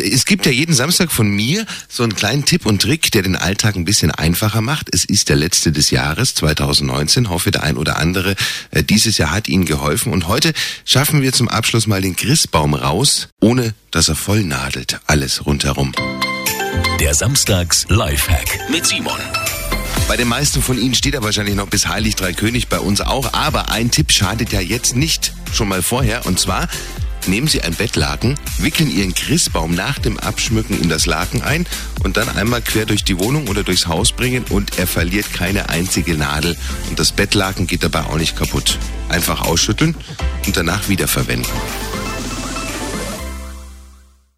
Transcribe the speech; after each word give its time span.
Es 0.00 0.24
gibt 0.24 0.46
ja 0.46 0.52
jeden 0.52 0.74
Samstag 0.74 1.12
von 1.12 1.28
mir 1.28 1.66
so 1.88 2.02
einen 2.02 2.14
kleinen 2.14 2.44
Tipp 2.44 2.66
und 2.66 2.82
Trick, 2.82 3.10
der 3.12 3.22
den 3.22 3.36
Alltag 3.36 3.76
ein 3.76 3.84
bisschen 3.84 4.10
einfacher 4.10 4.60
macht. 4.60 4.88
Es 4.92 5.04
ist 5.04 5.28
der 5.28 5.36
letzte 5.36 5.72
des 5.72 5.90
Jahres 5.90 6.34
2019. 6.34 7.30
Hoffe, 7.30 7.50
der 7.50 7.62
ein 7.62 7.76
oder 7.76 7.98
andere 7.98 8.34
äh, 8.70 8.82
dieses 8.82 9.18
Jahr 9.18 9.30
hat 9.30 9.48
Ihnen 9.48 9.64
geholfen. 9.64 10.12
Und 10.12 10.28
heute 10.28 10.52
schaffen 10.84 11.22
wir 11.22 11.32
zum 11.32 11.48
Abschluss 11.48 11.86
mal 11.86 12.02
den 12.02 12.16
Christbaum 12.16 12.74
raus, 12.74 13.28
ohne 13.40 13.74
dass 13.90 14.08
er 14.08 14.16
vollnadelt. 14.16 15.00
Alles 15.06 15.46
rundherum. 15.46 15.92
Der 17.00 17.14
Samstags 17.14 17.86
Lifehack 17.88 18.70
mit 18.70 18.86
Simon. 18.86 19.20
Bei 20.08 20.16
den 20.16 20.28
meisten 20.28 20.62
von 20.62 20.78
Ihnen 20.78 20.94
steht 20.94 21.14
er 21.14 21.22
wahrscheinlich 21.22 21.56
noch 21.56 21.66
bis 21.66 21.88
Heilig 21.88 22.14
Drei 22.14 22.32
König, 22.32 22.68
bei 22.68 22.78
uns 22.78 23.00
auch. 23.00 23.32
Aber 23.32 23.70
ein 23.70 23.90
Tipp 23.90 24.12
schadet 24.12 24.52
ja 24.52 24.60
jetzt 24.60 24.94
nicht 24.94 25.32
schon 25.52 25.68
mal 25.68 25.82
vorher. 25.82 26.26
Und 26.26 26.38
zwar 26.38 26.68
Nehmen 27.26 27.48
Sie 27.48 27.62
ein 27.62 27.74
Bettlaken, 27.74 28.38
wickeln 28.58 28.90
Ihren 28.90 29.12
Christbaum 29.14 29.74
nach 29.74 29.98
dem 29.98 30.18
Abschmücken 30.18 30.80
in 30.80 30.88
das 30.88 31.06
Laken 31.06 31.42
ein 31.42 31.66
und 32.04 32.16
dann 32.16 32.28
einmal 32.28 32.62
quer 32.62 32.86
durch 32.86 33.02
die 33.02 33.18
Wohnung 33.18 33.48
oder 33.48 33.64
durchs 33.64 33.88
Haus 33.88 34.12
bringen 34.12 34.44
und 34.48 34.78
er 34.78 34.86
verliert 34.86 35.32
keine 35.32 35.68
einzige 35.68 36.16
Nadel 36.16 36.56
und 36.88 36.98
das 36.98 37.12
Bettlaken 37.12 37.66
geht 37.66 37.82
dabei 37.82 38.04
auch 38.04 38.16
nicht 38.18 38.36
kaputt. 38.36 38.78
Einfach 39.08 39.42
ausschütteln 39.42 39.96
und 40.46 40.56
danach 40.56 40.88
wiederverwenden. 40.88 41.50